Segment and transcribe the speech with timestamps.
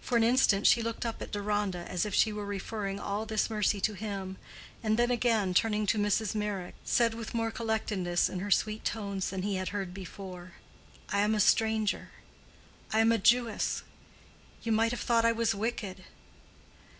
[0.00, 3.48] For an instant she looked up at Deronda, as if she were referring all this
[3.48, 4.36] mercy to him,
[4.82, 6.34] and then again turning to Mrs.
[6.34, 10.54] Meyrick, said with more collectedness in her sweet tones than he had heard before,
[11.10, 12.10] "I am a stranger.
[12.92, 13.84] I am a Jewess.
[14.64, 16.06] You might have thought I was wicked."